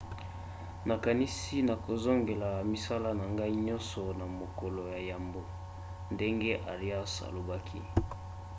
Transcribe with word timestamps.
nakanisi 0.87 1.55
nakozongela 1.67 2.49
misala 2.71 3.09
na 3.19 3.25
ngai 3.33 3.55
nyonso 3.67 4.03
na 4.19 4.25
mokolo 4.39 4.81
ya 4.93 4.99
yambo, 5.09 5.41
ndenge 6.13 6.51
arias 6.71 7.13
alobaki 7.27 7.79